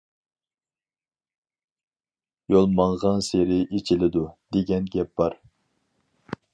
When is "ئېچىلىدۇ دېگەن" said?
3.67-4.93